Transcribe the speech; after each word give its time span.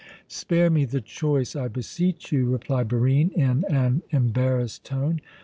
"Spare 0.27 0.71
me 0.71 0.83
the 0.85 0.99
choice, 0.99 1.55
I 1.55 1.67
beseech 1.67 2.31
you," 2.31 2.45
replied 2.49 2.87
Barine 2.87 3.29
in 3.35 3.63
an 3.69 4.01
embarrassed 4.09 4.83
tone. 4.83 5.21